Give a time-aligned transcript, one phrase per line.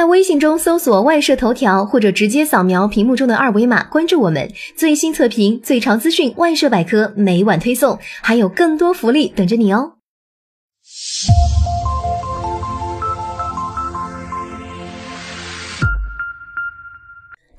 [0.00, 9.92] 在微信中搜索“外设头条”或者直接扫描屏幕中的二维码关注我们，最新测评、最潮资讯、外设百科每晚推送，还有更多福利等着你哦！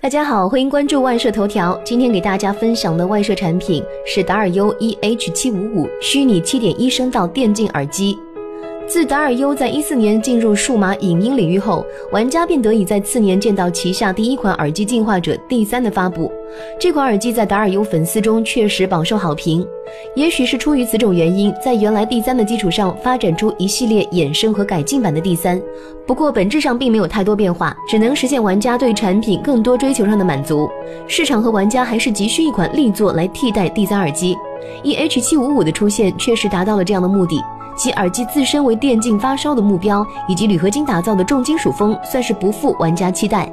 [0.01, 1.79] 大家好，欢迎关注外设头条。
[1.85, 8.17] 今天给大家分享的外设产品是达尔优 EH755 虚拟七点一声道电竞耳机。
[8.91, 16.29] 自达尔优在一四年进入数码影音领域后，玩家便得以在次年见到旗下第一款耳机进化者 D3 的发布。
[16.77, 19.65] 这款耳机在达尔优粉丝中确实饱受好评。
[20.13, 25.61] 也许是出于此种原因，在原来 D3 的基础上发展出一系列衍生和改进版的 D3。
[26.05, 30.69] 不过本质上并没有太多变化，只能实现玩家对产品更多追求上的满足。
[31.07, 34.35] 市场和玩家还是急需一款力作来替代 D3 耳机。
[34.83, 37.41] EH755 的出现确实达到了这样的目的。
[37.75, 43.51] 其耳机自身为电竞发烧的目标，以及铝合金打造的重金属风，算是不负玩家期待。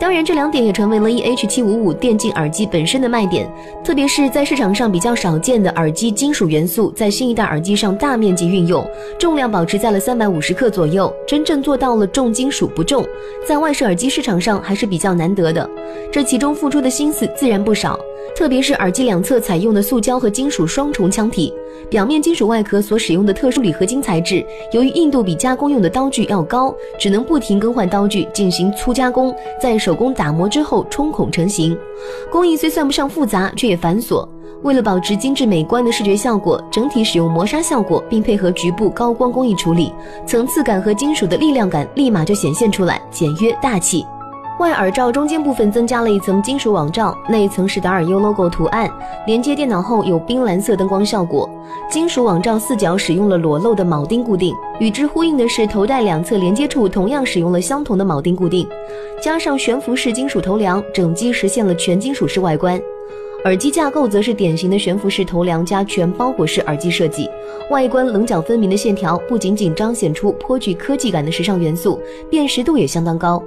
[0.00, 3.48] 当然，这两点也成为了 EH755 电竞耳机本身的卖点，
[3.84, 8.84] 特别是在市场上比较少见的耳机金属元素，在新一代耳机上大面积运用，
[9.16, 13.06] 重量保持在了三百五十克左右，真正做到了重金属不重，
[13.46, 15.70] 在外设耳机市场上还是比较难得的。
[16.10, 17.96] 这其中付出的心思自然不少，
[18.34, 21.54] 特别是耳机两侧采用的塑胶和金属双重腔体，
[21.88, 29.92] 表面金属外壳所使用的特殊铝合金材质，由于硬度比加工用的刀具要高，只能不停更换刀具进行粗加工，在手。
[29.92, 31.78] 工打磨之后冲孔成型，
[32.30, 34.26] 工艺虽算不上复杂，却也繁琐。
[34.62, 39.92] 为了保持精致美观的视觉效果，整体使用磨砂效果，并配合局部高光工艺处理，
[40.26, 44.02] 层次感和金属的力量感立马就显现出来，简约大气。
[44.62, 48.88] 外耳罩中间部分增加了一层金属网罩，内层是达尔优 logo 图案，
[49.26, 51.50] 连接电脑后有冰蓝色灯光效果。
[51.90, 58.64] 金属网罩四角使用了裸露的铆钉固定，与之呼应的是头戴两侧连接处同样使用了相同的铆钉固定，
[59.20, 62.80] 加上悬浮式金属头梁，整机实现了全金属式外观。
[63.44, 67.28] 耳机架构则是典型的悬浮式头梁加全包裹式耳机设计，
[67.68, 73.42] 外观棱角分明的线条不仅仅彰显出颇具科技感的时尚元素，辨识度也相当高。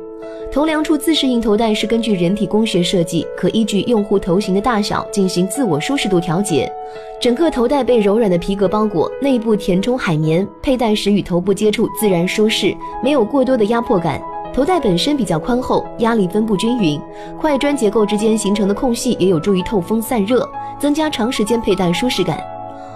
[0.52, 6.72] 头梁处自适应头带是根据人体工学设计，可依据用户头型的大小进行自我舒适度调节。
[7.20, 12.74] 整个头带被柔软的皮革包裹，内部填充海绵，佩戴时与头部接触自然舒适，
[13.04, 14.22] 没有过多的压迫感。
[14.54, 16.98] 头带本身比较宽厚，压力分布均匀，
[17.38, 20.50] 块砖结构之间形成的空隙也有助于透风散热，
[20.80, 22.42] 增加长时间佩戴舒适感。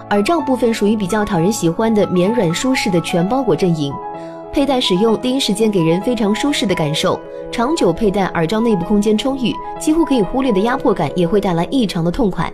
[0.08, 3.92] 耳罩部分属于比较讨人喜欢的绵软舒适的全包裹阵营。
[4.52, 7.18] 佩戴使用第一时间给人非常舒适的感受，
[7.52, 12.52] 长久佩戴耳罩内部空间充裕，几乎可以忽略的压迫感也会带来异常的痛快，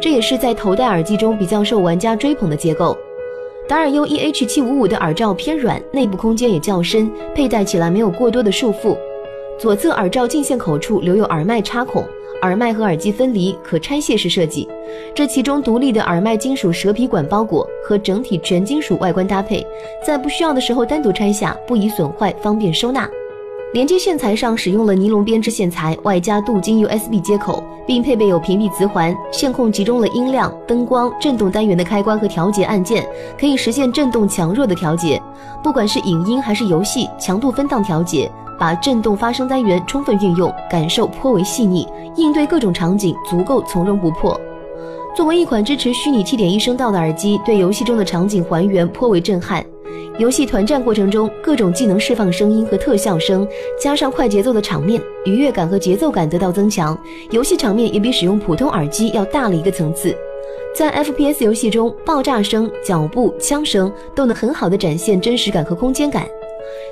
[0.00, 2.96] 这也是在头戴耳机中比较受玩家追捧的结构。
[3.68, 8.96] 达尔优 EH755 的耳罩偏软，内部空间也较深，佩戴起来没有过多的束缚。
[9.60, 12.04] 左侧耳罩进线口处留有耳麦插孔。
[12.42, 14.68] 耳麦和耳机分离，可拆卸式设计。
[15.14, 19.66] 这其中独立的耳麦金属蛇皮管包裹和整体全金属外观搭配，
[20.04, 23.08] 在不需要的时候单独拆下，不易损坏，方便收纳。
[23.74, 29.14] 连接线材上使用了尼龙编织线材，外加镀金 USB 接口，并配备有屏蔽磁环。
[29.30, 33.06] 线控集中了音量、灯光、震动单元的开关和调节按键，
[33.38, 35.20] 可以实现震动强弱的调节。
[35.62, 38.30] 不管是影音还是游戏，强度分档调节。
[38.58, 41.86] 把震动发声单元充分运用，感受颇为细腻，
[42.16, 44.36] 应对各种场景足够从容不迫。
[45.18, 49.66] 作为一款支持虚拟七点一声道的耳机，对游戏中的场景还原颇为震撼。
[50.16, 53.44] 游戏团战过程中，各种技能释放声音和特效声，
[53.82, 56.96] 加上快节奏的场面，愉悦感和节奏感得到增强。
[57.32, 60.16] 游戏场面也比使用普通耳机要大了一个层次。
[60.72, 66.28] 在 FPS 游戏中，爆炸声、脚步、枪声都能很好的展现真实感和空间感。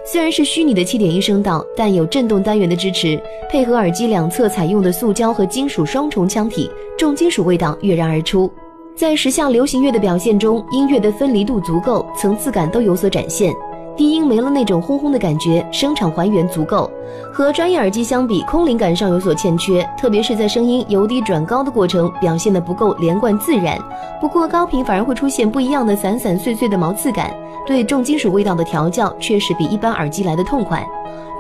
[0.05, 3.21] 虽然是虚拟的七点一声道，但有震动单元的支持，
[3.51, 8.51] 配合耳机两侧采用的塑胶和金属双重腔体，重金属味道跃然而出。
[8.95, 13.53] 在时下流行乐的表现中，音乐的分离度足够，层次感都有所展现。
[13.97, 16.91] 低音没了那种轰轰的感觉，声场还原足够。
[17.33, 23.79] 和专业耳机相比，空灵感上有所欠缺，特别是在声音由低转高的过程表现的不够连贯自然。
[24.21, 27.35] 不过高频反而会出现不一样的散散碎碎的毛刺感，
[27.67, 30.87] 对重金属味道的调教确实比一般耳机来的痛快。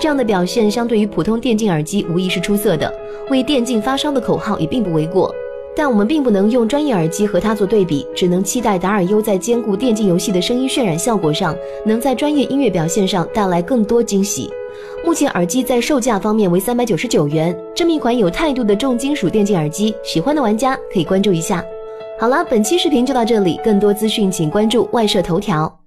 [0.00, 2.93] 这样的表现相对于普通电竞耳机无疑是出色的，
[3.31, 5.31] 为电竞发烧的口号也并不为过。
[5.76, 14.50] 但我们并不能用专业耳机和它做对比，只能期待达尔优在兼顾电竞游戏的声音渲染效果上，能在专业音乐表现上带来更多惊喜。
[15.05, 21.62] 目前耳机在售价方面为三百九十九元，这么一款有态度的重金属电竞耳机，喜欢的玩家可以关注一下。
[22.19, 25.86] 好了，本期视频就到这里，更多资讯请关注外设头条。